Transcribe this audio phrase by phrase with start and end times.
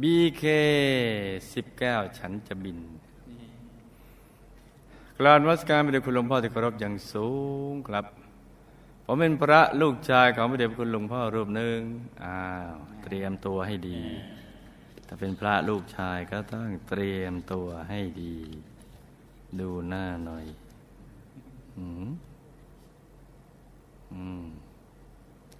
[0.00, 0.42] บีเค
[1.54, 2.78] สิบเก้าฉันจะบิน
[5.18, 7.28] กลานวัสการพระเดชคุณหลวงพ่อที่เคารพอย่างสู
[7.70, 8.04] งครับ
[9.04, 11.78] ผมเป็นพระลูกชายของพระเดชคุณหลวงพ่อรูปหนึ่ง
[12.24, 12.40] อ้า
[12.72, 14.00] วเตรียมตัวให้ดี
[15.06, 18.36] ถ้าเป็นพระลูกชายก็ต้องเตรียมตัวให้ดี
[19.60, 20.46] ดูหน้าหน่อย
[21.76, 22.08] อืม
[24.12, 24.42] อืม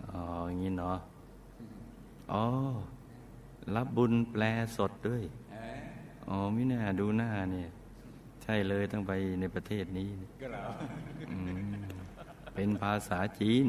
[0.07, 0.99] อ๋ออย่างนี้เนาะ
[2.33, 2.45] อ๋อ
[3.77, 4.43] รับบุญแปล
[4.77, 5.23] สดด้วย
[6.29, 7.69] อ๋อไม่น่าดูหน้าเนี่ย
[8.43, 10.11] ใช่เลยต้องไปในประเทศนี้
[11.31, 11.61] อืม
[12.55, 13.65] เป็นภาษาจีน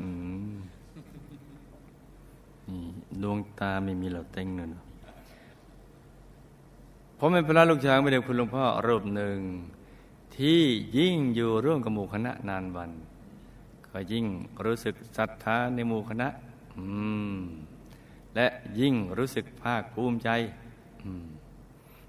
[0.00, 0.08] อื
[0.52, 0.54] ม
[2.68, 2.82] นี่
[3.22, 4.82] ดวงตาไม่มีเหล่าเต็งเนอะ
[7.18, 9.38] ผมเป็นพระลูกชายไม่เด็คุณหลวงพ่อรูปหนึ่ง
[10.36, 10.60] ที่
[10.98, 12.90] ยิ่งอยู่ร่วมกับหมู่คณะนานวัน
[13.90, 14.26] ก็ยิ่ง
[14.64, 16.28] รู้สึกศรัทธาในหมู่คณะ
[16.76, 16.84] อื
[17.34, 17.38] ม
[18.36, 18.46] และ
[18.80, 20.30] ยิ่งรู้สึกภาคภูมิใจ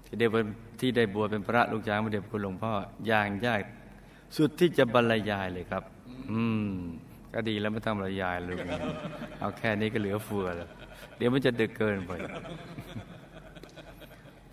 [0.06, 0.44] ที่ได้บวช
[0.80, 2.72] ที่ได้บวชเป็นพระลูกชายพระเดชคุณหลวงพ่อ
[3.06, 3.60] อย่างยาก
[4.36, 5.82] สุดที่จะบรรยายเลยครับ
[6.30, 6.72] อืม
[7.32, 8.56] ก็ดีแล้วไม่ต้องบรรยายเลย
[9.40, 10.70] เอาแค่นี้ก็เหลือเฟือแล้ว
[11.16, 12.12] เดี๋ยวมันจะดึกเกินไป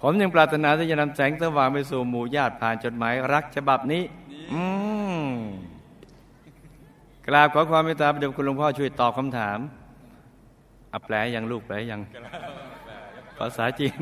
[0.01, 4.03] ผมยังปรารถนาที่จะนำแสงสว่างไปสู่หมู่ญาติผ่านจดหมายรักฉบับนี้
[4.53, 4.63] อื
[5.23, 5.25] ม
[7.27, 9.59] กราบขอความเมตตาพระเดชคุณหลวงพ่อช่วยตอบคำถาม
[10.93, 12.01] อัแปลยังลูกแปลยัง
[13.37, 13.99] ภาษาจีน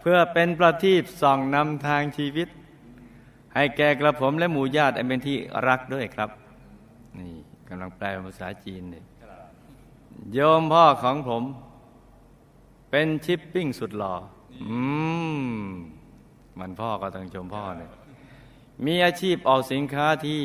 [0.00, 2.48] เพื่อเป็นประทีปส่องนำทางชีวิต
[3.54, 6.30] ให้แก่กระผมและหมู่ญาติอันเป็นที่รักด้วยครับ
[7.18, 7.34] นี่
[7.68, 9.04] กำลังแปลภาษาจีนเนี่ย
[10.32, 11.42] โยมพ่อของผม
[12.90, 14.14] เป็นชิปปิ้งสุดหล่อ
[14.62, 14.78] อื
[15.38, 15.68] ม
[16.58, 17.92] มันพ่อก็ต้องชมพ่อเนี่ย
[18.86, 20.42] มีอาชีพออกสินค้าที่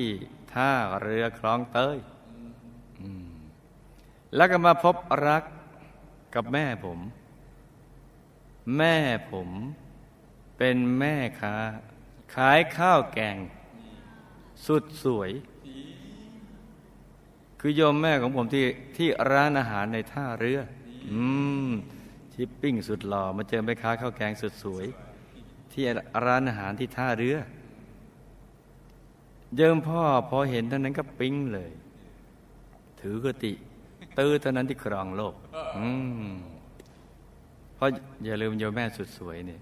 [0.54, 0.72] ท่า
[1.02, 1.98] เรือคลองเตย
[4.36, 4.96] แล้วก็มาพบ
[5.28, 5.44] รัก
[6.36, 7.00] กับแม่ผม
[8.78, 8.96] แม่
[9.32, 9.50] ผม
[10.58, 11.56] เป็นแม่ค้า
[12.36, 13.38] ขายข้าวแกง
[14.66, 15.32] สุดสวย
[17.60, 18.66] คือโยมแม่ของผมที่
[18.98, 20.60] ที่ร้านอาหารในท่าเรือ
[21.12, 21.22] อื
[21.68, 21.70] ม
[22.34, 24.86] ชิปปิ้งสุดหล่อมาเจอแม่ค้าข้าวแกงสุดสวย
[25.72, 25.84] ที่
[26.26, 27.38] ร้านอาหารที่ท่าเรือ
[29.56, 31.72] เยิมพ่อพอเห็นเท่านั้นก็ปิ๊งเลย
[33.02, 33.54] ถือกติ
[34.18, 35.36] ตื้อเท่านั้นที่ครองโลก
[35.78, 35.88] อื
[36.24, 36.28] ม
[37.76, 37.90] เพราะ
[38.24, 39.62] อย่าลืมโยมแม่สุดสวยเนี่ย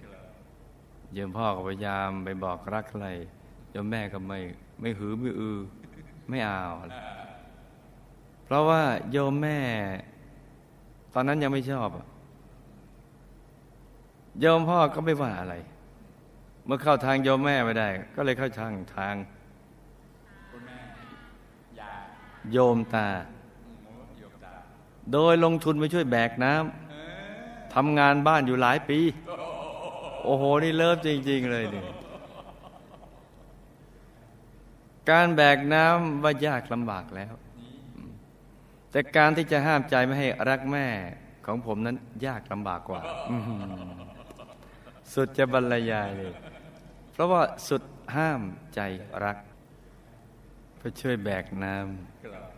[1.13, 3.05] โยมพ่อก็พยายามไปบอกรักใคร
[3.71, 4.39] โยมแม่ก็ไม่
[4.81, 5.59] ไม่หือไม่อือ
[6.29, 6.61] ไม่เอา
[8.45, 8.81] เพราะว่า
[9.11, 9.59] โยมแม่
[11.13, 11.89] ตอนนั้นยังไม่ชอบ
[14.39, 15.55] โยมพ่อก็ไม่ว่าอะไร
[16.65, 19.15] เมื่อเข้าทางโยมแม่ไม่ได้ ก็เลยเข้าทางทาง
[22.51, 23.07] โยมตา
[25.13, 28.99] โดยลงทุนไปช่วยแบกน้ำทำงานบ้านอยู่หลายปี
[30.23, 31.85] โอ้โห นี่เลิฟจริง ๆ เลยนี่
[35.09, 37.33] การแบกน้ำว่ายากลำบากแล้ว
[38.91, 40.87] แต่การที่จะห้ามใจไม่ให้รักแม่
[41.45, 43.01] ของผมนั้นยากลำบากกว่า
[45.13, 46.33] สุดจะบรรยายเลย
[47.11, 47.83] เพราะว่าสุด
[48.15, 48.41] ห้าม
[48.75, 48.79] ใจ
[49.23, 49.37] รัก
[50.77, 52.50] เพื่อช่วยแบกน้ำ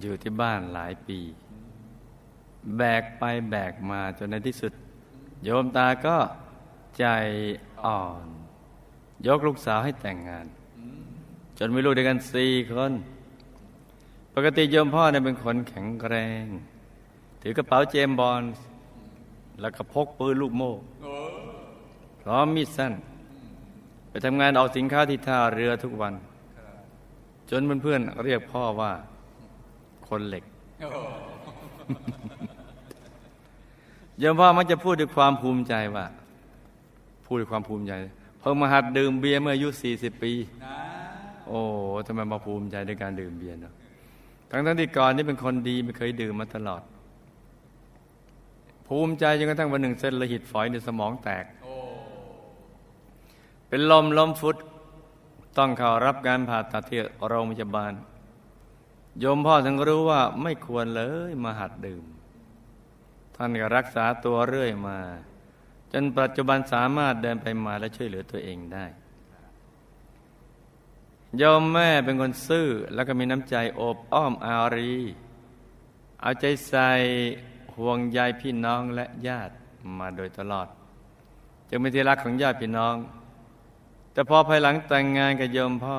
[0.00, 1.18] อยู่ที่บ้านหลายปี
[2.76, 4.72] แบกไปแบกมาจนในที่สุด
[5.44, 6.16] โยมตาก็
[6.98, 7.04] ใจ
[7.84, 8.26] อ่อน
[9.26, 10.46] ยกลูกสาวให้แต่งงาน
[11.58, 12.92] จนมีลูกด้วยกันสี่คน
[14.34, 16.44] ปกติโยมพ่อเนี่ยเป็นคนแข็งแรง
[17.42, 18.42] ถือกระเป๋าเจมบอล
[19.60, 20.74] แล้วก็พกปืนลูกโม่
[22.22, 22.92] พร้อมมีดสั้น
[24.08, 26.14] ไปทำงานออกสินค้าที่ท่าเรือทุกวัน
[27.50, 28.92] จนเพื่อนๆเรียกพ่อว่า
[30.12, 30.44] คนเหล็ก
[34.22, 36.06] ยมพ่อมักจะพูดด้วยความภูมิใจว่า
[37.26, 37.92] พูดด้วยความภูมิใจ
[38.40, 40.32] เพิ่งมาหัดดื่มเบียร์เมื่ออายุสี่สิบปี
[41.48, 41.60] โอ้
[42.06, 43.74] ทำไมมาภูมิใจในการดื่มเบียร์เนาะ
[44.50, 46.82] ทั้งทั้งที่ก่อนนี่เป็นคนดีไม่เคยดื่มมาตลอด
[48.86, 51.44] ภูมิใจจนกระทั่งวันหนึ่งเส้นละหิตฝอยในสมองแตก
[53.68, 54.56] เป็นลมล้มฟุต
[55.58, 57.94] ต้องเข้ารับการผ่าตัดที่โรงพยาบาล
[59.20, 62.04] โยมพ่อทั้งรู้ว่าไม่ควรเลยมาหัดดื่ม
[63.34, 64.98] ท่านก็รักษาตัวเรื่อยมา
[65.92, 68.86] จนปัจจุบันสามารถเดินไปมาและช่วยเหลือตัวเองได้
[71.38, 74.94] โยมแม่เป็นคนซื่อแล้วก็มีน้ำใจโอบอ้อมอารี
[76.20, 76.90] เอาใจใส่
[77.76, 79.52] ห่วงใยพี่น้องและญาติ
[79.98, 80.68] มาโดยตลอด
[81.68, 82.96] จึงเป็นที่รักของญาติพี่น้อง
[84.12, 85.98] แต่พอภายหลังแต่งงานกับโยมพ่อ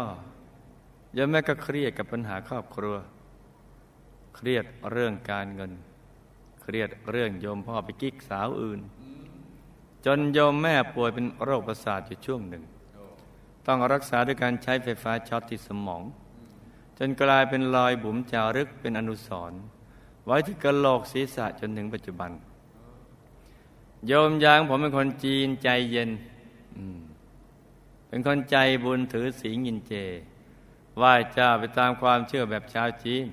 [1.18, 2.95] ยายแม่ก็เครียดกับปัญหาครอบครัว
[4.36, 5.71] เครียดเรื่องการเงิน
[6.62, 8.80] เครียดเรื่องโยมพ่อไปกิ๊กสาวอื่น
[10.06, 12.63] จนโยมแม่ป่วยเป็นโรคประสาทอยู่ช่วงหนึ่ง
[13.65, 16.04] ต้องรักษาด้วยการใช้ไฟฟ้าช็อตที่สมอง
[16.98, 19.60] จนกลายเป็นรอยบุ๋มจารึกเป็นอนุสรณ์
[20.25, 22.31] ไว้ที่กระโหลกศีรษะจนถึงปัจจุบัน
[24.07, 26.10] โยมยางผมเป็นคนจีนใจเย็น
[28.07, 29.94] เป็นคนใจบุญถือศีลกินเจ
[30.98, 33.25] ไหว้เจ้าไปตามความเชื่อแบบชาวจีน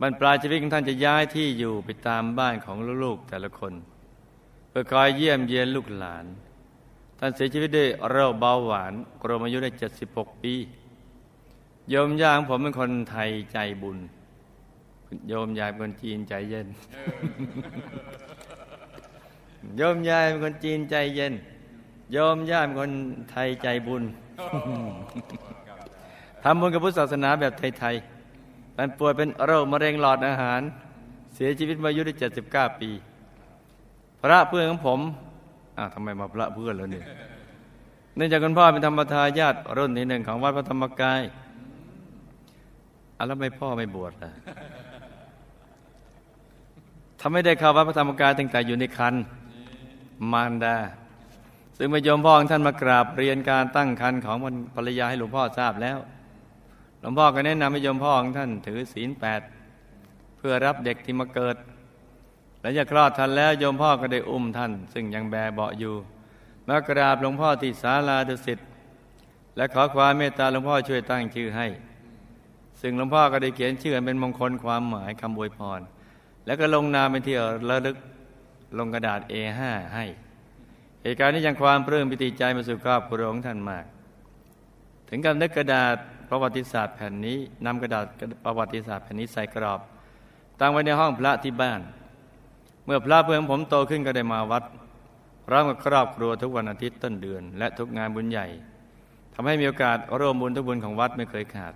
[0.00, 3.72] บรรปลายชีวิตของท่านจะย้ายที่อยู่ไปตามบ้านของลูกๆแต่ละคน
[4.68, 6.24] เพื่อคอยเยี่ยมเยียนลูกหลาน
[7.18, 8.92] ท่านเสียชีวิตด้วยโรคเบาหวาน
[9.22, 9.70] กรมอายุได้
[10.06, 10.54] 76 ปี
[11.90, 13.98] โยมย่างผมเป็นคนไทยใจบุญ
[15.28, 16.68] โยมยายเป็นคนจีนใจเย็น
[19.76, 21.34] โยมยายเป็นคนจีนใจเย็น
[22.12, 22.92] โยมย่าเป็นคน
[23.30, 24.02] ไทยใจบุญ
[26.44, 30.60] ทำบุญกับพุทธศาสนาแบบไทยๆมันป่วยเป็นโรคมะเร็งหลอดอาหาร
[31.34, 32.14] เสียชีวิตมาอายุได้
[32.46, 32.90] 79 ปี
[34.20, 35.00] พระเพื่อนของผม
[35.78, 37.04] อ้าวทำไมมาพระเพื่อนแล้วเนี่ย
[38.16, 41.20] เนื่องจากคุณพ่อเป็นธรรมทายาทรุ่นที่หนึ่งของวัดพระธรรมกาย
[43.16, 44.30] อแล้วไม่พ่อไม่บวชล่ะ
[47.20, 49.14] ทำไม่ได้เข้าวัดพระธรรมกายตั้งแต่อยู่ในคัน
[50.32, 50.76] มารดา
[51.76, 54.36] ซึ่งมาโยมพ่อของท่านมากราบเรียนการตั้งคันของ
[54.74, 55.98] ภรรยาให้หลวงพ่อทราบแล้ว
[57.06, 59.40] ลวงพ่อก็แนะนำให้โยมพ่อของท่านถือศีลแปด
[60.36, 61.56] เพื่อรับเด็กที่มาเกิด
[62.60, 65.94] และจะคลอดท่านแล้วโยมพ่อก็ได้อุ้มท่าน ซึ่งยังแบเบาอยู่
[66.68, 68.58] มากราบหลวงพ่อที่ศาลาดุสิต
[69.56, 71.66] และขอความเมตตาหลวงพ่อช่วยตั้งชื่อให้
[72.80, 75.80] ซึ่งหลวงพ่อก็ได้เขียนชื่อเป็นมงคลความหมายคำบวยพร
[76.46, 77.36] แล้วก็ลงนามเป็นที่
[77.70, 77.96] ระลึก
[78.78, 79.60] ลงกระดาษ A5
[79.94, 80.04] ให้
[81.02, 83.84] เหตุการณ์นี้ยังความปลื้มปิติใจมาสู่ครอบครัวของท่านมาก
[85.08, 85.96] ถึงกับนึกกระดาษ
[86.36, 88.04] ประวัติศาสตร์แผ่นนี้นำกระดาษ
[88.44, 89.80] ประวัติศาสตร์แผ่นนี้ใส่กรอบ
[90.60, 91.80] ตั้งไว้ในห้องพระที่บ้าน
[92.84, 94.64] เมื่อพระเพื่อนผมโตขึ้นก็ได้มาวัด
[95.46, 98.46] พร้อมกับครอบครัวทุกวันอาทิตย์ต้นเดือน และทุกงานบุญใหญ่
[99.34, 101.74] ทำให้มีโอกาสร่วมบุญทุกบุญของวัดไม่เคยขาด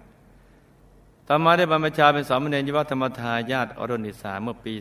[1.28, 4.74] ต่อมาได้บรรพชาเป็นสามเณรยวัฒธรรมทายาทอรุณิสาเมื่อปี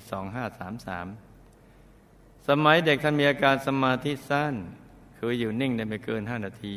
[1.59, 4.53] 2533 สมัยเด็กท่านมีอาการสมาธิสั้น
[5.17, 6.73] คืออยู่นิ่งได้ไม่เกินห้านาที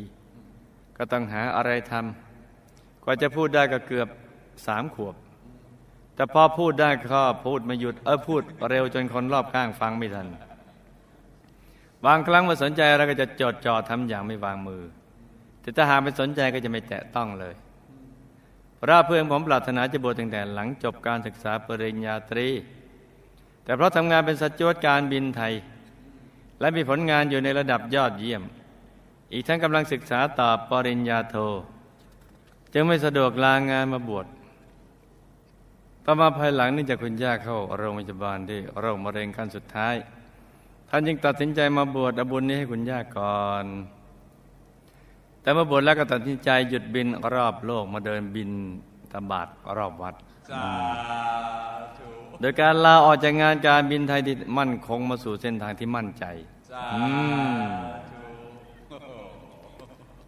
[0.97, 2.30] ก็ต้องหาอะไรทำ
[3.03, 4.07] กว่าจะพูดได้ก็เกือบ
[4.67, 5.15] สามขวบ
[6.15, 10.27] แต่พอพูดได้ก็พูดไม่หยุดเออพูดเร็วจนคนรอบข้างฟังไม่ทัน
[12.05, 14.83] บางครั้งมาสนใจอะไรก็จะจดจ่อทำอย่างไม่วางมือ
[15.61, 17.55] แต่ถ้าหากไม่สนใจก็จะไม่แตะต้องเลย
[18.79, 22.47] พระเพื่อนผมปรารถนาจะบวชตั้งแต่หลังจบการศึกษาปริญญาตรี
[23.63, 25.53] แต่เพราะทำงานเป็นสัจวตการบินไทย
[26.59, 28.43] และมีผลงานอยู่ในระดับยอดเยี่ยม
[29.33, 31.35] อีกทั้งกำลังศึกษาต่อปริญญาโท
[32.73, 34.25] จึงไม่สะดวกลางานมาบวช
[36.05, 39.95] ต่อมาภายหลังนี่จากคุณย่าเข้าโรงพยาบาลที่โรคมะเร็งขั้นสุดท้าย
[40.89, 43.65] ท่านจึงตัดสินใจมาบวชอบุญนี้ให้คุณย่าก่อน
[45.41, 48.49] แต่มาบวชแล้วก็ตัดสินใจหยุดบินรอบโลกมาเดินบิน
[49.11, 49.47] ตบาด
[49.77, 50.15] รอบวัด
[52.39, 56.25] โดยการลาออกจากงานการบินไทยที่มั่นคงมาสู่เส้นทางที่มั่นใจ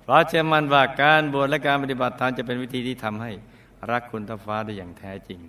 [0.04, 3.32] เพราะเชื่อมั่นว่าการบวชและการปฏิบัติธรรมจะเป็นวิธีที่ทำให้
[3.92, 5.40] รักคุณทฟ้าได้อย่างแท้จริง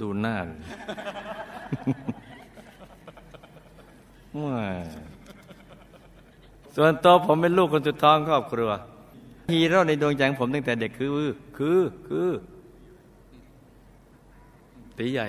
[0.00, 0.36] ดูหน้า
[6.76, 8.70] ส่วนตัวผมเป็นลูกคนสุดท้องครอบครัว
[9.52, 11.10] ฮีโร่ในดวงใจของผมตั้งแต่เด็กคือ
[11.56, 12.28] คือ คือ
[14.98, 15.28] ตีใหญ่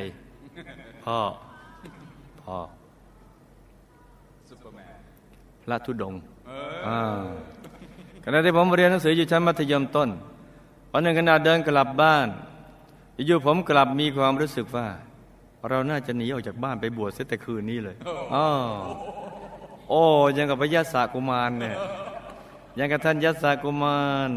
[1.07, 1.21] พ่อ
[2.41, 2.57] พ่อ
[5.63, 6.13] พระธุดง
[8.23, 10.09] ขณะที่ผมเรียนหนังสืออยู่ชั้นมัธยมต้น
[10.91, 12.27] วันหนึ่งขณะเดินกลับบ้าน
[13.27, 14.87] อยู่ผมกลับมีความรู้สึกว่า
[15.69, 17.95] เราน่าจะหนีออกจากบ้านไปบวชเสียแต่คืนนี้เลย
[18.33, 18.47] อ๋อ
[19.89, 20.01] โอ้
[20.37, 21.75] ยังกับพระยศกุมารเนี่ย
[22.79, 24.31] ยังกับท่านยศกุมาร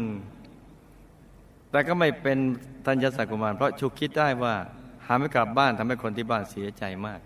[1.71, 2.37] แต่ก็ไม่เป็น
[2.85, 4.55] ท่านยศกุมาร เพราะชุกคิดได้ว่า
[5.05, 7.19] หาไม่กลับบ้านทำให้คนที่บ้านเสียใจมาก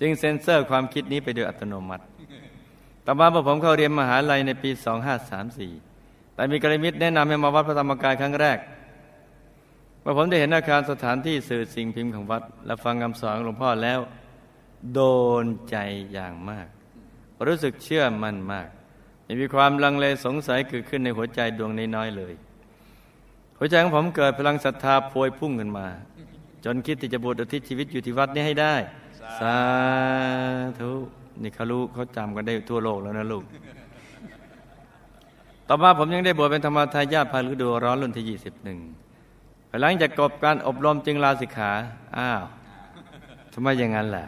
[0.00, 2.04] จึงเซ็นเซอร์ความคิดนี้ไปโดยอัตโนมัติ
[3.06, 4.70] ต่อมาพอผมเข้าเรียนมหาลัยในปี
[5.52, 8.58] 2534 แต่มีกระมิตรแนะนำให้มาวัดพระธรรมกายครั้งแรก
[10.00, 14.00] เมื่อผมได้เห็นอาคารสถานที่สื่อสิ่งพิมพ์ของวัด และฟังคำสอนหลวงพ่อแล้ว
[14.94, 15.00] โด
[15.42, 15.76] นใจ
[16.12, 16.66] อย่างมาก
[17.48, 18.68] รู้สึกเชื่อมั่นมาก
[19.24, 22.34] ไม่มีความลังเลสงสัยเกิดขึ้นในหัวใจดวงน้อยๆเลย
[23.62, 25.86] หัวใจของผมเกิดพลังศรัทธาพวยพุ่งขึ้นมา
[26.64, 28.74] จนคิดที่จะบวชอุทิศชีวิตอยู่ที่วัดนี้ให้ได้
[29.40, 29.56] สา
[30.80, 30.90] ธุ
[31.42, 33.44] นี่เขารู้เขาจำกันได้ทั่วโลกแล้วนะลูก
[35.68, 41.72] ต่อมาผมยังได้บวชเป็นธรรมทายาทภายฤดูร้อนรุ่นที่21ภายหลังจากกบการอบรมจึงลาสิกขา
[42.16, 42.42] อ้าว
[43.52, 44.24] ทำไมอย่างนั้นล่ะ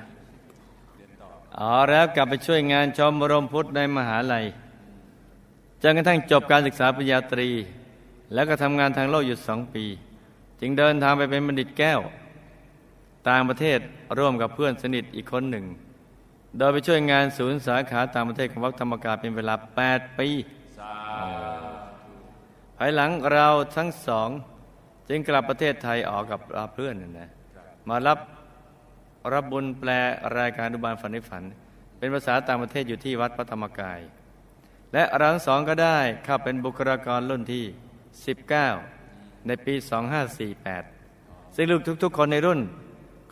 [1.58, 4.44] อ๋อแล้วกลับไปช่วยงานชมรมพุทธในมหาลัย
[5.82, 7.50] จนกระทั่งจบการศึกษาปริญญาตรี
[8.32, 9.84] แล้วก็ทำงานทางโลกอยู่สองปี
[10.60, 12.00] จึงเดินทางไปเป็นบัณฑิตแก้ว
[13.28, 13.78] ต่างประเทศ
[14.18, 15.64] ร่วมกับเพื่อนสนิทอีกคนหนึ่ง
[16.58, 19.54] โดยไปช่วยงานศูนย์สาขาต่างประเทศของวัดธรรมกายเป็นเวลา
[19.86, 20.28] 8 ปี
[22.78, 24.28] ภายหลังเราทั้งสอง
[25.08, 26.40] จึงกลับประเทศไทยออกกับ
[26.74, 27.30] เพื่อนนะ
[27.88, 28.18] มารับ
[29.32, 29.90] รับบุญแปล
[30.38, 31.44] รายการดุบาลฝันในฝัน
[31.98, 34.00] เป็นภาษาต่างประเทศอยู่ที่วัดพระธรรมกาย
[34.92, 37.64] และเราทั้งสองก็ได้เข้าเป็นบุคลากรรุ่นที่
[38.14, 39.74] 19 ในปี
[40.64, 42.60] 2548 ซึ่งลูกทุกๆ คนในรุ่น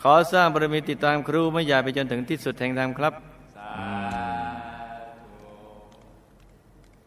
[0.01, 3.13] ขอสร้างบารมีติดตามครูไม่ยาไปจนถึงที่สุดแห่งธรรมครับ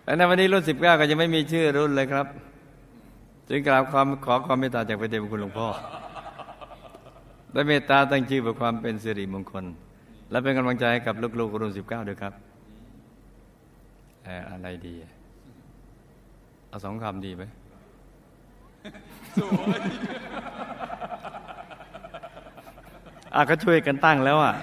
[0.05, 2.27] และในวันนี้รุ่น 19 ก็ยังไม่มีชื่อรุ่นเลยครับ
[3.49, 5.69] จึงกราบความขอความเมตตาจากพระเดชพระคุณหลวงพ่อ
[7.53, 9.65] ได้เมตตาตั้งชื่อเพื่อความเป็นสิริมงคล
[10.31, 12.33] และเป็นกำลังใจให้กับลูกๆรุ่น 19 ด้วยครับ
[14.51, 14.95] อะไรดี
[16.69, 17.45] เอาสองคำดีไหม
[23.35, 24.55] อะก็ช่วยกันตั้งแล้วอะ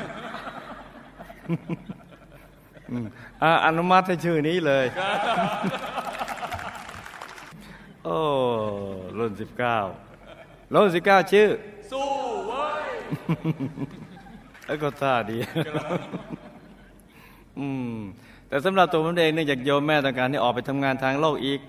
[3.66, 4.86] อนุมัติให้ชื่อนี้เลย
[8.06, 8.18] โอ้
[9.18, 9.78] รุ่นสิบเก้า
[10.74, 11.48] รุ่นสิบเก้าชื่อ
[11.92, 12.08] สู้
[12.48, 12.86] เว้ย
[14.66, 15.38] แล้วก็ท่าดี
[17.60, 17.96] อืม
[18.48, 21.60] แต่สำหรับตัวผมเองเนื่องจากโยมแม่ต้องการให้ออกไปทำงานทางโลกอีก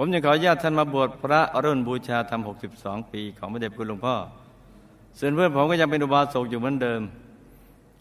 [0.00, 2.42] ผมยังขออนุญาตท่านมาบวชพระรุ่นบูชาธรรม
[2.76, 4.14] 62 ปีของพระเดชคุณหลวงพ่อ
[5.18, 7.00] ส่วนเพื่อนผมก็ยังเป็นอุบาสกอยู่เหมือนเดิม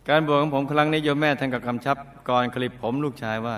[0.09, 1.97] การบวชของผมครั้งนี้โยมแม่ท่านกับคำชับ
[2.29, 3.57] ก่อนคลิปผมลูกชายว่า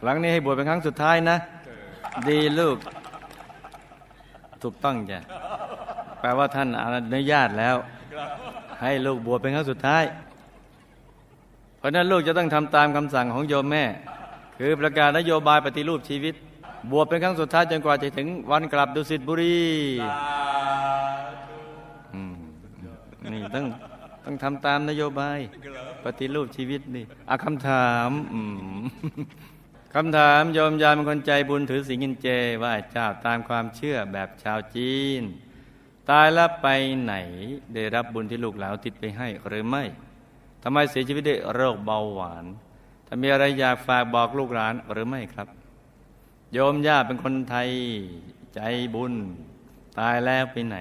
[0.00, 1.36] ครั้งนี้ให้บวชเป็นครั้งสุดท้ายนะ
[2.28, 2.76] ดีลูก
[4.62, 5.18] ถูกต้องจ้ะ
[6.20, 7.76] แปลว่าท่านอนุญาตแล้ว
[8.82, 10.04] ให้ลูกบวชเป็นครั้งสุดท้าย
[11.78, 13.84] เพราะนั้นลูกจะต้องทำตามคำสั่งของโยมแม่
[14.58, 16.34] คือประกาศนโยบายปฏิรูปชีวิต
[16.90, 19.62] บวชเป็นครั้งสุดท้ายจนกว่าจะถึงวันกลับดุสิตบุรี
[23.34, 23.66] นี่ต้อง
[24.24, 25.38] ต้องทำตามนโยบาย
[26.04, 28.10] ปฏิรูปชีวิตนี่อาคำถาม
[29.94, 35.22] คำถามโยมยามเป็นคนใจบุญถือสิงหินเจไหว้เจ้าตามความเชื่อแบบชาวจีน
[36.10, 36.66] ตายแล้วไป
[37.02, 37.14] ไหน
[37.74, 39.84] ได้รับบุญที่ลูกหลานติดไปให้หรือไม่
[40.62, 42.44] ทำไมเสียชีวิตด้วยโรคเบาหวาน
[43.06, 45.48] ถ้ามีอะไรอยากฝากบอกลูกหลานหรือไม่ครับ
[46.56, 47.68] โยมย่าเป็นคนไทย
[48.54, 48.60] ใจ
[48.94, 49.14] บุญ
[49.98, 50.76] ตายแล้วไปไหน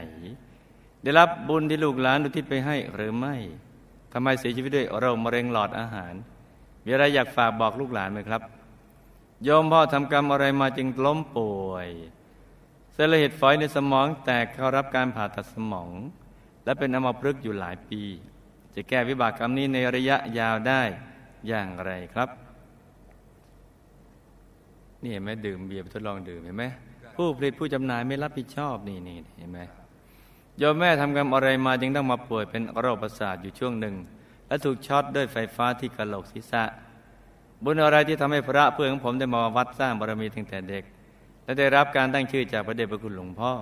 [1.02, 3.36] ได้รับบุญที่ลูกหลานอุทิศไปให้หรือไม่
[4.14, 6.14] ทำไมเสียชีวิตด้วยโรคมะเร็งหลอดอาหาร
[6.84, 8.42] มีอะไรอยากฝากบอกลูกหลานไหมครับ
[9.44, 11.90] โยมพ่อทำกรรมอะไรมาจึงล้มป่วย
[12.94, 15.90] เส้นเลือดฝอยในสมองแตกเข้ารับการผ่าตัดสมอง
[16.66, 18.02] และเป็นอัมพฤกษ์อยู่หลายปี
[18.76, 20.82] จะแก้วิบากกรรมนี้ในระยะยาวได้
[21.48, 22.43] อย่างไรครับ
[25.04, 26.64] นี่เห็นไหมดื่มเบียร์ทดลองดื่มเห็นไหม
[27.16, 29.60] ผู้ผลิตผู้จำหน่ายไม่รับผิดชอบนี่นี่เห็นไหม
[30.60, 33.96] โยมแม่ทำกรรมอะไรมาจึงต้องมาป่วยเป็นโรคประสาทอยู่ช่วงหนึ่ง
[34.48, 36.64] และถูกช็อตด้วยไฟฟ้าที่กระโหลกศีรษะ
[37.64, 40.84] บุญอะไรที่ทำให้พระเพื่อนของผมได้มาวัดสร้างบารมีตั้งแต่เด็ก
[41.44, 43.54] และได้รับการตั้งชื่อจากพระเดชพระคุณหลวงพ่อ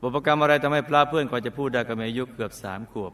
[0.00, 3.12] บุพกรรมอะไรทำให้พระเพื่อนกว่าจะพูดได้ก็มีอายุเกือบสามขวบ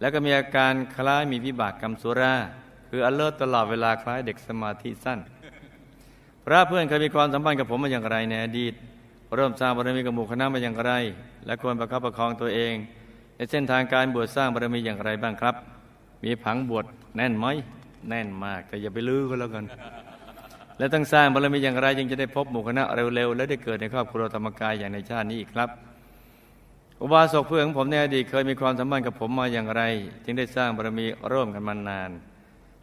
[0.00, 2.34] แล้วก็มีอาการคล้ายมีวิบากกรรมสุรา
[2.90, 5.18] คืออเลิศตลอดเวลาคล้ายเด็กสมาธิสั้น
[6.46, 8.74] พระเพื่อนเคยมีความสัมพันธ์กับผมมาอย่างไรในอดีต
[9.36, 10.92] เริ่มสร้างบารมีกับหมู่คณะมาอย่างไร
[11.46, 12.74] และควรประคับประคองตัวเอง
[13.36, 15.54] ในเส้นทางการบวชสร้างบารมีอย่างไรบ้างครับ
[16.24, 16.84] มีผังบวช
[17.16, 17.46] แน่นไหม
[18.08, 19.64] แน่นมากแต่อย่าไปลื้อก็แล้วกัน
[20.78, 22.84] และต้องสร้างบารมีอย่างไรจึงจะได้พบหมู่คณะ
[23.14, 25.68] เร็วๆและได้เกิดในครอบครัวธรรมกายอย่างในชาตินี้อีกครับ
[27.02, 29.82] อุบาสกเพื่อนของผมในอดีตเคยมีความสัมพันธ์กับผมมาอย่างไร
[30.24, 32.10] จึงได้สร้างบารมีร่วมกันมานาน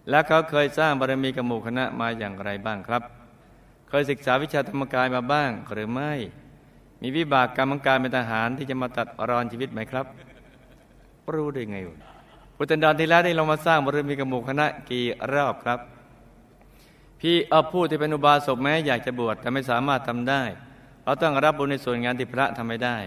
[0.10, 3.04] และเขาเคยสร้างบารมีกับหมู่คณะมาอย่างไรบ้างครับ
[3.96, 6.14] เคยศึกษาวิชาธรรมกายมาบ้างหรือไม่
[7.02, 10.06] มีวิบากกรรมการเป็นทหารที่จะมาตัดรอนชีวิตไหมครับ
[11.34, 11.78] รู้ได้ไง
[12.56, 15.80] พุทธันดรที่แล้วได้ลงมาสร้างบารมีกับหมู่คณะกี่รอบครับ
[17.20, 20.44] พี่เอาผู้ที่เป็นอุบาสกแม้อยากจะบวชแต่ไม่สามารถทำได้
[21.04, 22.98] เราต้องรับบุญในส่วนงานที่พระทำไม่ได้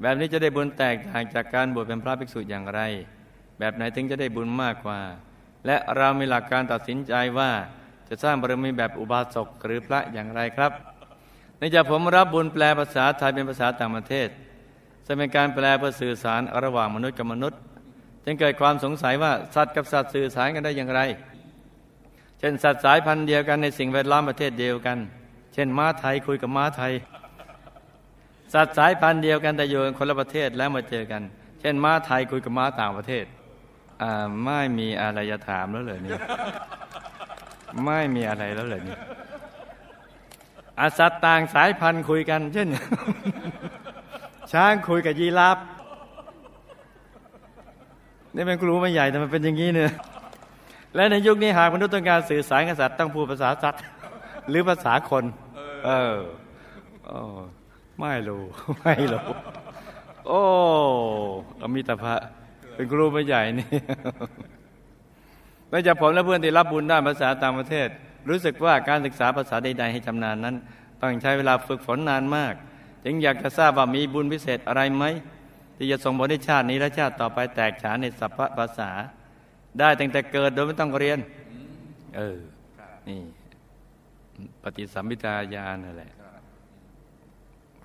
[0.00, 2.80] แบบนี้จะได้บุญแตกต่างจากการบวชเป็นพระภิกษุอย่างไร
[3.58, 5.00] แบบไหนถึงจะได้บุญมากกว่า
[5.66, 7.50] และเรามีหลักการตัดสินใจว่า
[8.08, 10.72] จะสร้างบารมีแบบอุบาสกหรือพระอย่างไรครับ
[11.58, 14.28] ในจากผมรับบุญแปลภาษาไทยเป็นภาษาต่างประเทศ
[15.06, 17.58] จะเป็นการแปลเพื่อสื่อสารระหว่างมนุษย์กับมนุษย์
[18.24, 21.00] จึงเกิดความสงสัยว่าสัตว์กับสัตว์สื่อสารกันได้อย่างไร
[22.38, 24.98] เช่นสัตว์สายพันธุ์เดียวกันในสิ่งแวดล้อมประเทศเดียวกัน
[25.54, 26.92] เช่นม้าไทยคุยกับม้าไทย
[28.54, 31.22] สัตว์สายพันธุ์เดียวกันแต่อยู่คนละประเทศแล้วมาเจอกัน
[31.60, 33.24] เช่นม้าไทยคุยกับม้าต่างประเทศ
[34.02, 36.18] อ่าไม่มีอะไรจะถามแล้วเลยนี่
[37.84, 38.96] ไม่มีอะไรแล้วเลยนี่
[40.80, 42.68] อาสัตว์ต่างสายพันธุ์คุยกัน เช่น
[44.52, 45.58] ช้างคุยกับยีราฟ
[48.34, 49.90] นี่เป็นครูไม่ใหญ่แต่มันเป็นอย่างนี้เนี่ย
[50.94, 53.82] และในยุคนี้หากมนุษย์ต้องการสื่อสารกับสัตว์ต้องพูดภาษาสัตว์
[54.48, 55.24] หรือภาษาคน
[55.86, 56.16] เออ
[57.06, 57.18] โอ้
[58.00, 58.42] ไม่รู้
[58.80, 59.26] ไม่รู้
[60.26, 60.42] โอ้
[61.62, 62.14] อมิตรภะ
[62.74, 63.68] เป็นครูไม่ใหญ่นี่
[65.72, 67.88] นอกจากผมและเพื่อนที่รับบุญด้านภาษาต่างประเทศ
[68.28, 70.56] รู้สึกว่าการศึกษาภาษาใดๆให้ชำนาญนั้น
[71.00, 72.54] ต้องใช้เวลาฝึกฝนนานมาก
[73.04, 75.04] จึงอยากจะทราบว่ามีบุญพิเศษอะไรไหม
[75.76, 78.90] ที่จะส่งผลให้ชาตินี้และชาติต่อไปแตกฉานในสัพพภาษา
[79.78, 81.18] ได้ตั้งแต่เกิดโดยไม่ต้องเรียน
[82.16, 82.38] เออ
[83.08, 83.20] นี่
[84.62, 86.12] ปฏิสัมพิทาญาณนั่นแหละ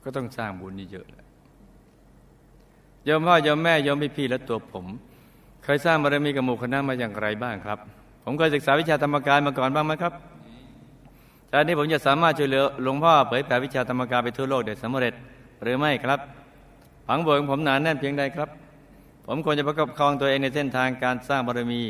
[0.04, 1.26] ก็ต้องสร้างบุญนี่เยอะแหละ
[3.08, 4.86] ยมพ่อยมแม่ยมพี่พี่และตัวผม
[5.64, 7.80] เคยสร้างบารมีกับหมู่คณะมาอย่างไรบ้างครับ
[8.24, 10.14] ผมเคยศึกษาวิชาธรรมกายมาก่อนบ้างไหมครับ
[11.52, 15.14] ชาตินี้ผมจะสามารถช่วยเหลือหลวงพ่อเผยแผ่วิชาธรรมกายไปทั่วโลกได้สำเร็จ
[15.64, 16.20] หรือไม่ครับ
[17.08, 18.50] ผังบวของผมหนานแน่นเพียงใดครับ
[19.28, 21.82] ผมควรจะประคับคองตัวเองในเส้นทางการสร้างบารมี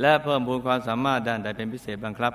[0.00, 2.32] และเพิ่มพูนความสามารถด้านใดเป็นพิเศษบ้างครับ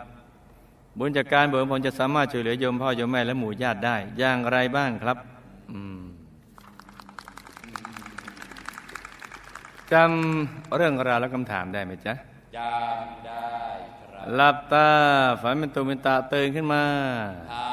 [0.98, 5.18] บุญจากการบวชผมจะสามารถช่วยเหลือโยมพ่อโยมแม่และหมู่ญาติได้อย่างไรบ้างครับ
[9.94, 12.14] จำเรื่องราวและคำถามได้ไหมจ๊ะ
[12.58, 13.48] จำได้
[14.00, 14.90] ครับหลับตา
[15.42, 16.84] ฝันเป็นตุเป็นตาตื่นขึ้นมา
[17.50, 17.70] เท้า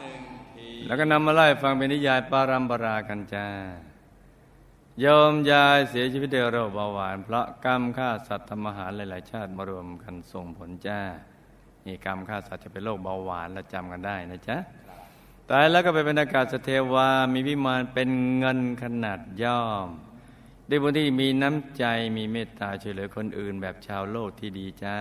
[0.00, 0.20] หนึ่ง
[0.56, 3.46] ทีแล้วก็นำมาไล่ฟังเป็นนิยายปารัมปรากันจ้า
[5.00, 11.00] โยมยายเสียชีวิตด้วยโรคเบาหวาน เพราะกรรมฆ่าสัตว์ทำอาหารหลาย ๆ ชาติมารวมกันส่งผลจ้า
[11.86, 14.56] นี่กรรมฆ่าสัตว์จะเป็นโรคเบาหวานแล้วจำกันได้นะจ๊ะ
[15.50, 19.88] ตายแล้วก็ไปเป็นอากาศสเทวา มีวิมานเป็นเงินขนาดย่อม
[20.68, 21.84] ด้วยบุญที่มีน้ำใจ
[22.16, 24.98] มีเมตตาช่วยเหลือคนอื่นแบบชาวโลกที่ดีจ้า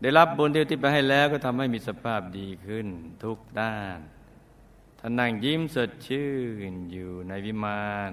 [0.00, 2.86] ได้รับบุญที่ที่ไปให้แล้วก็ทำให้มีสภาพดีขึ้น
[3.22, 3.98] ทุกด้าน
[4.98, 6.30] ท่านนั่งยิ้มสดชื่
[6.70, 8.10] นอยู่ในวิมาน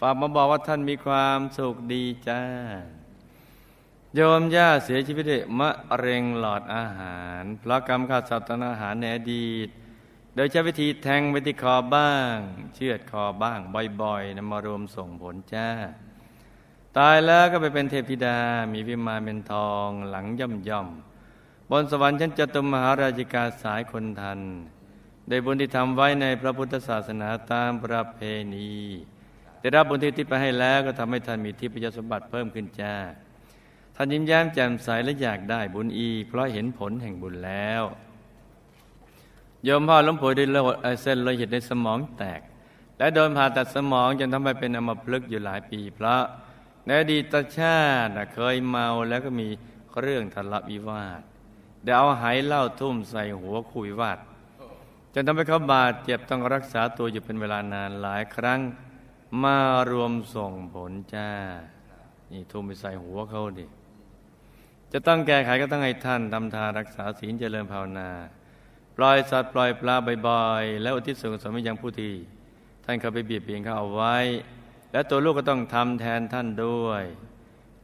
[0.00, 2.42] ฝากมาบอกว่าท่านมีความสุขดีจ้า
[4.14, 9.68] โยมย่าเสียชีวิตด้วยมะเร็งหลอดอาหารเพราะกรรมขาดสัตว์อาหารในอดีต
[10.38, 12.34] ดยใช้วิธีแทงไปที่คอบ้าง
[12.74, 13.60] เชือดคอบ้าง
[14.02, 15.68] บ่อยๆนำมารวมส่งผลจ้า
[16.98, 18.38] ตายแล้วก็ไปเป็นเทพธิดา
[18.72, 20.88] มีวิมานเป็นทองหลังย่อมย่อม
[21.70, 24.40] บนสวรรค์ชั้นจตุมหาราชิกาสายคนทัน
[25.28, 28.20] ได้บุญที่ทำไว้ในพระพุทธศาสนาตามประเพ
[28.54, 28.72] ณี
[29.60, 32.94] ได้รับบุญที่ทิพไปให้แล้วก็ทำให้ท่านมีทิพยสมบัติเพิ่มขึ้นจ้า
[33.94, 37.82] ท่านยิ้มแย้มแจ่มใสและอยากได้บุญอีกเพราะเห็นผลแห่งบุญแล้ว
[39.64, 40.48] โยมพ่อล้มป่วยด้วย
[41.02, 42.40] เส้นโลหิตในสมองแตก
[42.98, 46.22] และโดนผ่าตัดสมองจนทำให้เป็นอัมพฤกษ์อยู่หลายปี เพราะ
[46.84, 49.48] ในอดีตชาติเคยเมาแล้วก็มี
[50.02, 51.22] เรื่องทะเลาะวิวาท
[51.84, 54.18] เดี๋ยวเอาไหเหล้าทุ่มใส่หัวคุยวาด
[55.14, 58.60] จนทำให้เขาบาดเจ็บต้องรักษาตัวอยู่เป็นเวลานานหลายครั้ง
[59.42, 59.56] มา
[59.90, 61.28] รวมส่งผลจ้า
[62.32, 63.66] นี่ทุ่มไปใส่หัวเขาดิ
[64.92, 68.08] จะต้องแก้ไขก็ต้องให้ท่านทำทานรักษาศีลเจริญภาวนา
[68.98, 69.96] ปล่อยสัตว์ปล่อยปลา
[70.28, 72.14] บ่อยๆแล้วอุทิศส่วนกุศลไปยังผู้ที่
[72.84, 74.16] ท่านเขาไปเบียดเบียนเขาเอาไว้
[74.92, 77.04] และตัวลูกก็ต้องทำแทนท่านด้วย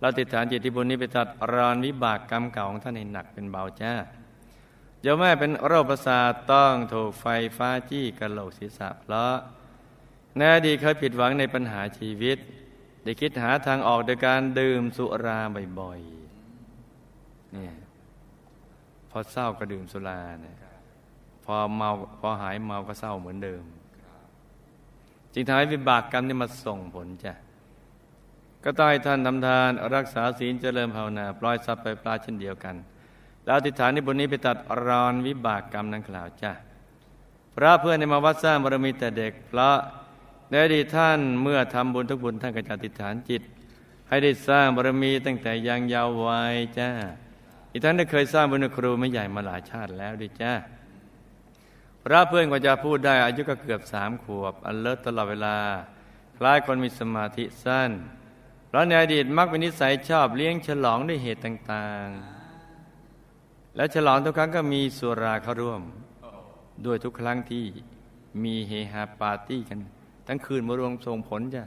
[0.01, 3.93] เราติดฐานจิตที่บุญนี้ไปตัดรอนวิบากกรรมเก่าของท่านให้หนักเป็นเบาจ้า
[5.01, 9.35] เดี๋ยวแม่เป็นโรคประสาทต้องถูกไฟฟ้าจี้กระโหลกศีรษะเพราะ
[10.37, 12.39] ในอดีเคยผิดหวังในปัญหาชีวิต
[13.05, 15.41] ได้คิดหาทางออกโดยการดื่มสุรา
[15.81, 17.75] บ่อยๆเนี่ย
[19.11, 20.57] พอเศร้าก็ดื่มสุราเนี่ย
[21.45, 23.63] พอเมาพอหายเมาก็เศร้าเหมือนเดิม
[25.33, 27.35] จึงทำให้วิบากกรรมนี่มาส่งผลจ้ะ
[28.65, 32.75] ก็ต้องให้ท่านทำทานรักษาศีลเจริญภาวนา ปล่อยสัตว์ไปปลาเช่นเดียวกัน
[33.45, 36.53] แล้วติฐานในบนนี้ไปตัดรอนวิบากกรรมนั้นกล่าวจ้ะ
[37.55, 39.71] พระเพื่อนในมาวัดสร้างบารมีแต่เด็กพระ
[40.49, 43.43] ในอดีตท่านเมื่อทำบุญทุกบุญท่านก็จะติฐานจิต
[44.09, 46.91] ให้ได้สร้างบารมีตั้งแต่ยังยาววัยจ้า
[47.71, 50.53] อีกท่านได้เคยสร้างบุญครูไม่ใหญ่มาหลายชาติแล้วดิจ้า
[52.05, 55.57] พระเพื่อนกว่าจะพูดได้อายุก็เกือบสามขวบ อันเลิศตลอดเวลา
[56.39, 57.91] คล้ายคนมีสมาธิสั้น
[58.69, 65.83] เพราะในอดีตมักเป็นนิสัยชอบเลี้ยงฉลองด้วยเหตุต่างๆ และฉลองทุกครั้งก็มีสุราเข้าร่วม
[66.87, 67.65] ด้วยทุกครั้งที่
[68.45, 69.79] มีเฮฮาปาร์ตี้กัน
[70.27, 71.65] ทั้งคืนมารวมส่งผลจ้ะ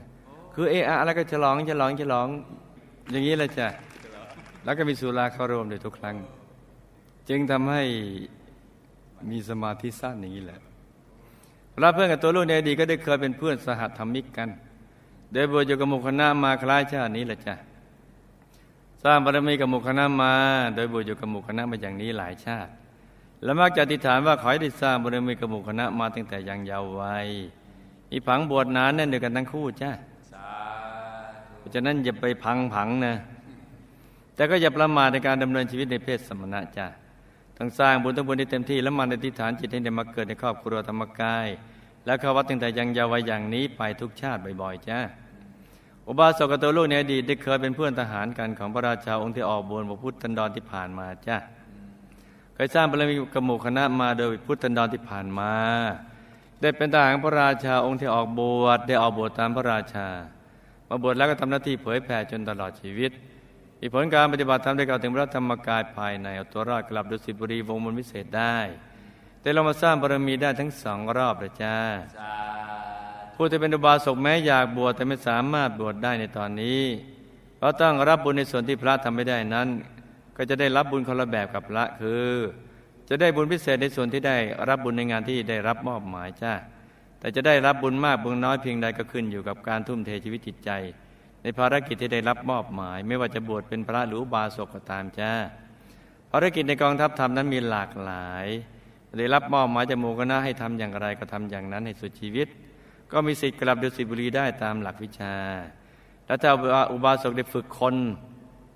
[0.54, 2.28] คือเอออะไรก็ฉลองฉลองฉลอง
[3.10, 3.68] อย่างนี้เลยจ้ะ
[4.64, 6.16] แล้วก็มีสุราเข้าร่วมโดยทุกครั้ง
[7.28, 7.82] จึงทำให้
[9.30, 10.60] มีสมาธิสั้นอย่างนี้แหละ
[11.82, 14.48] รับเพื่อนกับตัวลูกในอดีตก็ได้เคยเป็นเพื่อนสหธรรมิกกัน
[15.32, 17.54] โดยบวชอยู่กับหมู่คณะมาคล้ายชาตินี้แหละจ้ะ
[19.02, 20.32] สร้างบารมีกับหมู่คณะมา
[20.74, 22.70] โดยบวชอยู่กับหมู่คณะมาอย่างนี้หลายชาติ
[23.42, 27.28] และมักจะอธิฐานว่าขอให้ได้สร้างบารมีกับหมู่คณะมาตั้งแต่ยังเยาว์วัย
[28.12, 29.90] อีผังบวชนานแน่นเดียวกันทั้งคู่จ้ะ
[30.32, 30.48] สา
[31.58, 33.14] เพราะฉะนั้นอย่าไปพังผังนะ
[34.34, 36.86] แต่ก็อย่าประมาทในการดำเนินชีวิตในเพศสมณะจ้ะ
[37.58, 41.46] ต้องสร้างบุญทั้งบุญให้เต็มที่และมันในทิฏฐานจิตให้ได้มาเกิดในครอบครัวธรรมกาย
[42.04, 44.98] และเข้าวัดตั้งแต่ยังเยาว์วัยอย่างนี้ไปทุกชาติบ่อยๆจ้ะ
[46.06, 51.36] อุบาสกกับตัวลูกในอดีตได้เคยเป็นเพื่อนทหารกันของพระราชาองค์ที่ออกบวชพระพุทธันดรที่ผ่านมาจ้ะ
[52.54, 55.52] เคยสร้างบารมีกับหมู่คณะมาโดยพุทธันดรที่ผ่านมา
[56.60, 60.08] ได้เป็นทหารพระราชาองค์ที่ออกบวชได้ออกบวชตามพระราชา
[60.88, 63.10] มาบวชแล้วก็ทำหน้าที่เผยแผ่จนตลอดชีวิต
[63.80, 68.56] อีผลการปฏิบัติธรรมได้กล่าวถึงพระธรรมกายภายในเอาตัวรอดกลับดุสิตบุรีวงมนต์วิเศษได้
[69.40, 71.76] แต่เรามาสร้างบารมีได้ทั้งสองรอบเลยจ้า
[73.34, 76.82] ผู้ที่เป็นอุบาสกแม้อยากบวชแต่ไม่สามารถบวชได้ในตอนนี้
[77.60, 79.68] เราต้องรับบุญในส่วนที่พระทำไม่ได้นั้น
[80.36, 82.32] ก็จะได้รับบุญคนละแบบกับพระคือ
[83.08, 84.36] จะได้บุญพิเศษในส่วนที่ได้
[84.68, 86.52] รับบุญในงานที่ได้รับมอบหมายจ้า
[87.20, 90.70] แต่จะได้รับบุญมากบุญน้อยเพียงใดก็ขึ้นอยู่กับการทุ่มเทชีวิตจิตใจ
[91.42, 95.32] ในภารกิจที่ได้รับมอบหมาย ไม่ว่าจะบวชเป็นพระหรือบาสกก็ตามจ้า
[96.30, 98.46] ภารกิจในกองทัพธรรมนั้นมีหลากหลาย
[99.18, 102.48] ได้รับมอบหมายจากหมู่คณะให้ทำอย่างไรก็ทำอย่างนั้นให้สุดชีวิต
[103.12, 105.34] ก็มีสิทธิ์กลับดุสิตบุรีได้ตามหลักวิชา
[106.26, 106.50] แล้วถ้า
[106.92, 107.94] อุบาสกได้ฝึกคน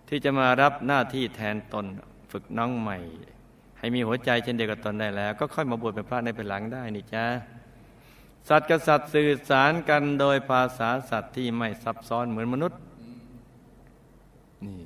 [0.09, 1.87] ที่จะมารับหน้าที่แทนตน
[2.33, 2.98] ฝึกน้องใหม่
[3.79, 7.25] ให้มีหัวใจเช่นเดียวกับตนได้แล้ว ก็ค่อยมาบวชเป็นพระในภายหลังได้นี่จ้า
[8.48, 12.78] สัตว์กับสัตว์สื่อสารกันโดยภาษาสัตว์ที่ไม่ซับซ้อนเหมือนมนุษย์
[14.64, 14.76] นี่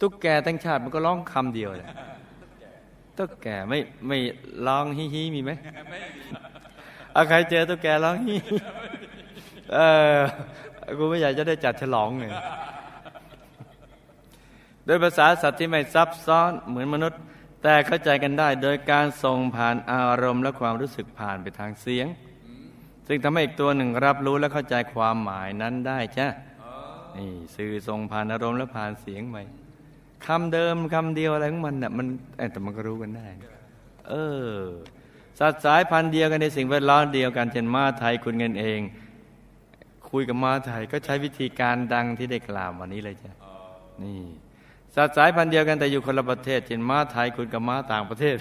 [0.00, 1.90] ตุ๊กแกทั้งชาติมันก็ร้องคำเดียวแหละ
[3.18, 4.18] ตุ๊กแกไม่ไม่
[4.66, 5.50] ร้องฮิฮิมีไหม
[7.12, 8.56] เอาใครเจอตุ๊กแกร้องฮิฮิ
[9.72, 9.78] เอ
[10.16, 10.20] อ
[10.98, 12.32] กูไม่อยากจะได้จัดฉลองเลย
[14.86, 17.20] โดยภาษาสัตว์ที่ไม่ซับซ้อนเหมือนมนุษย์
[17.62, 22.06] แต่เข้าใจกันได้ โดยการส่งผ่านอารมณ์และความรู้สึกผ่านไปทางเสียง
[23.12, 26.26] ซึ่งทำให้อีกตัวหนึ่งรับรู้และเข้าใจความหมายนั้นได้จ้ะ
[27.16, 29.36] นี่สื่อส่งผ่านอารมณ์และผ่านเสียงไป
[30.26, 32.06] คำเดิมคำเดียวอะไรของมันน่ะมัน
[32.52, 33.26] แต่มันก็รู้กันได้
[34.08, 34.54] เออ
[35.38, 38.80] สัตว์สายพันธุ์เดียวกันในสิ่งแวดล้อมเดียวกันเช่นม้าไทยคุณเงินเอง
[40.10, 43.32] คุยกับม้าไทยก็ใช้วิธีการดังที่ได้กล่าววันนี้เลยจ้ะ
[44.02, 44.20] นี่
[44.94, 48.36] สัตว์สายพันธุ์เดียวกันแต่อยู่คนละประเทศเช่นม้าไทยคุณกับม้าต่างประเทศ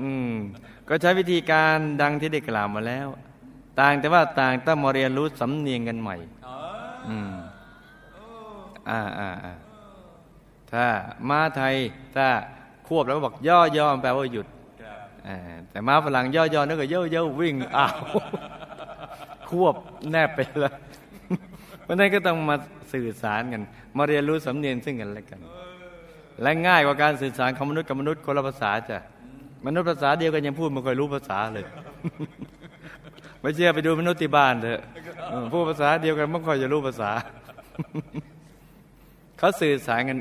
[0.00, 0.34] อืม
[0.88, 3.08] ก็ใช้วิธีการดังที่ได้กล่าวมาแล้ว
[3.80, 6.16] ต่างแต่ว่าต่างต้องมาเรียนรู้สำเนียงกันใหม่
[7.08, 7.32] อืม
[8.90, 9.54] อ่าอ่าอ่า
[10.72, 10.86] ถ้า
[11.28, 11.74] มาไทย
[12.16, 12.26] ถ้า
[12.86, 14.46] ควบแล้วบอกย่อย่อแปลว่าหยุด
[15.70, 17.94] แต่มาฝรั่งย่อย่อนึกว่าเย่อเย่อวิ่งอ้าว
[19.48, 19.74] ควบ
[20.10, 20.72] แนบไปเลย
[21.82, 22.56] เพราะนั้นก็ต้องมา
[22.92, 23.62] สื่อสารกัน
[23.96, 25.40] มาเรียนรู้สำเนียงซึ่งกันและกัน
[26.42, 28.98] และง่ายกว่าการสื่อสารของมนุษย์กับมนุษย์คนละภาษาจ้ะ
[29.64, 31.66] มนุษย์ภาษาเดียวกันยังพูดไม่ค่อยรู้ภาษาเลย
[33.40, 34.80] ไม่เชื่อไปดูมนุษย์ที่บ้านเถอะ
[35.30, 37.10] เออพูดภาษาเดียวกันไม่ค่อยจะรู้ภาษา
[39.38, 40.18] เขาสื่อสารกัน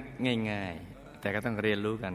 [0.52, 2.14] ง่าย ๆ แต่ก็ต้องเรียนรู้กัน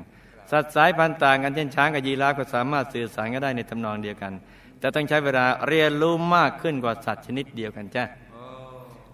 [0.51, 4.33] สัตว์สายพันธุ์ต่างกันเช่นช้างกับยีราฟก็สามารถสื่อสารกันได้ในทำนองเดียวกัน
[4.81, 8.05] แต่ต้องใช้เวลาเรียนรู้มากขึ้นกว่าสัตว์ชนิดเดียวกันจ้ะ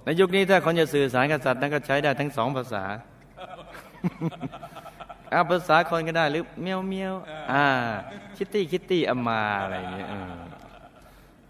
[0.05, 2.85] ในยุคนี้ถ้าคนจะสื่อสารกับสัตว์นั้นก็ใช้ได้ทั้งสองภาษา
[5.31, 7.15] เอาภาษาคนก็ได้หรือเมียวเมียว
[7.53, 7.65] อ่า
[8.37, 10.33] คิตตี้คิตตี้อามาอะไรอย่างเงี้ยเออ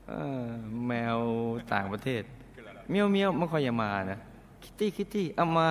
[0.09, 0.43] เออ
[0.87, 1.19] แมว
[1.73, 2.23] ต่างประเทศ
[2.91, 4.19] เมียวเมียวไม่ค่อยจะมานะ
[4.63, 5.69] คิตตี้คิตตี้อามา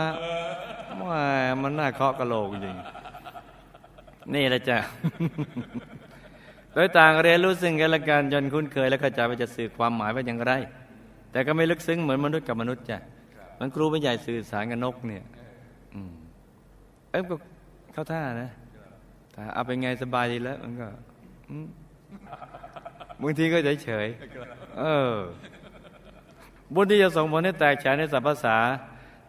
[1.10, 1.22] ว่า
[1.62, 2.78] มันน่าเคาะกระโหลกจริง
[4.34, 4.78] นี่แหละจ้ะ
[6.74, 10.52] โดยต่างเรียนรู้ซึ่งกันและกันจนคุ้นเคย และเข้าใจว่าจะสื่อความหมายว่าอย่างไร
[11.32, 12.98] แต่ก็ไม่ลึกซึ้งเหมือนมนุษย์กับมนุษย์จ้ะ
[13.60, 15.24] มันครูเป็นใหญ่สื่อสารกับนกเนี่ย
[15.94, 16.12] อืม
[17.12, 17.36] เอ้ยก็
[17.94, 18.50] เข้าท่านะ
[19.32, 20.88] แต่เอาเป็นไงสบายดีแล้ว มันก็
[23.22, 25.14] บางทีก็เฉยเฉยๆเออ
[26.74, 28.58] บุญที่จะส่งผลให้แตกฉานในสัพภาษา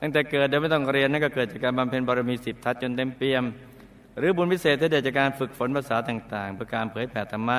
[0.00, 3.44] ตั้งแต่เกิดโดยไม่ต้องเรียนนั่นก็เกิดจากการบำเพ็ญบารมีสิบทัศน์จนเต็มเปี่ยม
[4.18, 7.58] หรือบุญพิเศษที่ได้จากการฝึกฝนภาษาต่างๆเพื่อการเผยแผ่ธรรมะ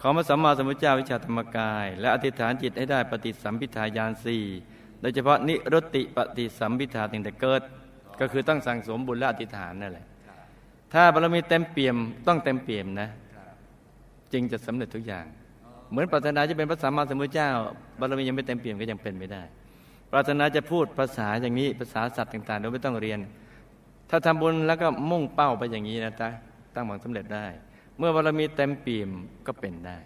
[0.00, 4.44] ของพระสัมมาสัมพุทธเจ้าวิชาธรรมกาย และอธิษฐานจิตให้ได้ปฏิสัมพิทายานสี่
[5.00, 7.62] โดยเฉพาะนิรติปฏิสัมพิทาตั้งแต่เกิด
[8.20, 10.06] ก็คือต้องสั่งสมบุญและอธิษฐานนั่นแหละ
[10.92, 13.08] ถ้าบารมีเต็มเปี่ยมต้องเต็มเปี่ยมนะ
[14.32, 15.24] จึงจะสำเร็จทุกอย่าง
[15.90, 17.50] เหมือนปรารถนาจะเป็นพระสัมมาสัมพุทธเจ้า
[18.00, 19.42] บารมียังไม่เต็มเปี่ยมก็ยังเป็นไม่ได้
[20.10, 23.18] ปรารถนาจะพูดภาษาอย่างนี้ภาษาสัตว์ต่างๆโดยไม่ต้องเรียน
[24.10, 26.28] ถ้าทำบุญแล้วก็มุ่งเป้าไปอย่างนี้นะจ๊ะ
[26.74, 27.46] ตั้งหวังสำเร็จได้
[27.98, 29.10] เมื่อบารมีเต็มเปี่ยม
[29.46, 29.98] ก็เป็นได้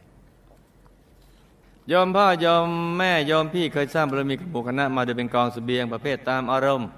[1.93, 2.67] ยอมพ่อยอม
[2.99, 6.89] แม่ยอมพี่เคยสร้างบารมีกับบุคณะมาโดยเป็นกองสเสบียงประเภทตามอารมณ์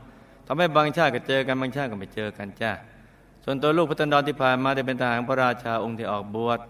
[0.46, 2.72] ทำให้บางชาติก็เจอกันบางชาติก็ไม่เจอกันจ้า
[3.44, 6.60] ส่วนตัวลูกพระตันดรที่ผ่านมาได้เป็นทหารพระราชาองค์ที่ออกบวช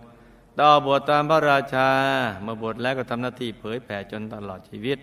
[0.61, 1.89] ต่อบวชตามพระราชา
[2.43, 4.99] เมื่อบวชแล้วก็ทำหน้าที่เผยแผ่จนตลอดชีวิต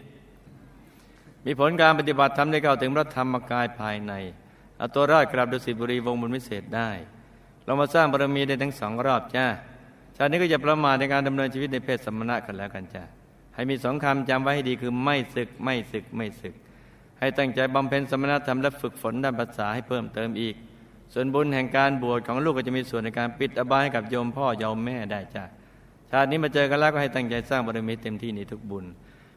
[1.46, 4.14] มีผลการปฏิบัติทำได้เข้าถึงพระธรรมกายภายใน
[4.78, 6.90] เอาตัวรอดกลับดุสิตบุรีวงบุญวิเศษได้
[7.66, 9.46] เรามาสร้างบารมีได้ทั้งสองรอบจ้า
[10.16, 13.04] ชาตินี้ก็อย่าประมาทในการดำเนินชีวิตในเพศสมณะกันแล้วกันจ้า
[13.56, 16.56] ให้มีสองคำจำไว้ให้ดีคือไม่ศึกไม่ศึกไม่ศึก
[17.24, 20.56] ให้ตั้งใจบำเพ็ญสมณธรรมและฝึกฝนด้านภาษาให้เพิ่มเติมอีก
[21.14, 25.44] ส่วนบุญแห่งการบวชของลูกก็จะมีส่วนในการปิดอบายให้กับโยมพ่อโยมแม่ได้จ้า
[26.12, 28.86] ชาตินี้มาเจอกันแล้วก็ให้ตั้งใจสร้างบารมีเต็มที่ในทุกบุญ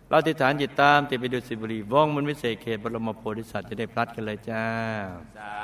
[0.09, 4.65] เราติดฐานจิตตามติดไปดูสิบุรีว่องมันวิเศษเขตบรมโพธิสัตว์จะได้พลัดกันเลยจ้า
[5.39, 5.57] สา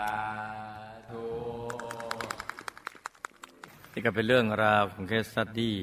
[1.10, 1.24] ธุ
[3.92, 5.76] นี่ก็เป็นเรื่องราวของเคสตัดดี้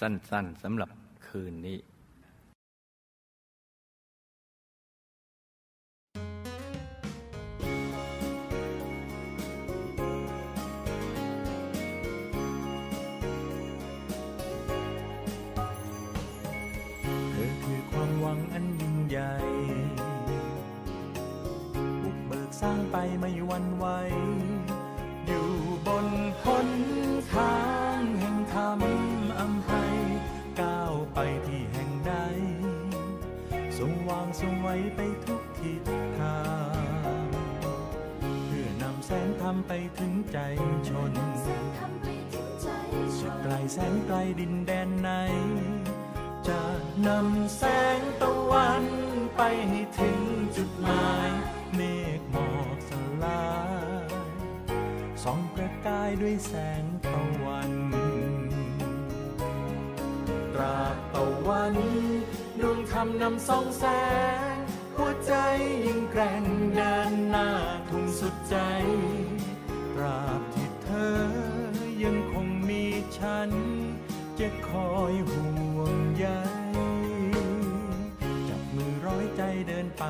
[0.00, 0.90] สั้นๆสำหรับ
[1.26, 1.78] คืนนี้
[23.20, 23.86] ไม่หวั่นไหว
[25.26, 25.48] อยู่
[25.86, 26.06] บน
[26.44, 26.68] หน
[27.32, 27.56] ทา
[27.98, 28.82] งแห่งธรรม
[29.38, 29.70] อำไพ
[30.60, 32.12] ก้าวไปที่แห่งใด
[33.76, 35.82] ทรงวางทรงไว้ไปทุกทิศ
[36.18, 36.40] ทา
[37.22, 37.26] ง
[38.46, 40.38] เพื่อนำแสงธรรมไปถึงใจ
[40.88, 41.12] ชน
[43.18, 45.10] สุดไกลแสนไกลดินแดนไหน
[46.48, 46.62] จะ
[47.06, 47.62] นำแส
[47.98, 48.84] งตะวัน
[49.36, 50.20] ไปให้ถึง
[50.56, 51.30] จุดหมาย
[55.86, 57.72] กายด้วยแสงตะวัน
[60.54, 61.74] ตราบตะวัน
[62.60, 63.84] ดวงธรรมนำส่องแส
[64.52, 64.54] ง
[64.96, 65.32] หัวใจ
[65.86, 66.44] ยิ่งแกร่ง
[66.74, 67.48] เดินหน้า
[67.88, 68.56] ทุ่งสุดใจ
[69.94, 71.18] ตราบที่เธอ
[72.02, 72.84] ยังคงมี
[73.18, 73.50] ฉัน
[74.38, 76.26] จะคอยห่วงใย
[78.48, 80.04] จับมือร้อยใจเดินไป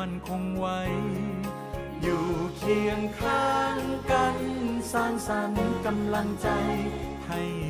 [0.00, 0.80] มันคงไว้
[5.26, 6.48] สรรค์กำลังใจ
[7.26, 7.61] ให้